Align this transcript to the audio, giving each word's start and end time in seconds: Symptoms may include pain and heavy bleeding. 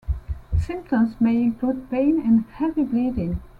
Symptoms 0.57 1.15
may 1.21 1.39
include 1.43 1.87
pain 1.91 2.19
and 2.21 2.43
heavy 2.55 2.83
bleeding. 2.83 3.39